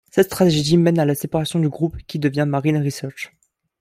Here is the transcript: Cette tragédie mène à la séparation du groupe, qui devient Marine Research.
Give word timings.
Cette 0.09 0.29
tragédie 0.31 0.77
mène 0.77 0.97
à 0.97 1.05
la 1.05 1.13
séparation 1.13 1.59
du 1.59 1.69
groupe, 1.69 1.95
qui 2.07 2.17
devient 2.17 2.47
Marine 2.47 2.81
Research. 2.83 3.31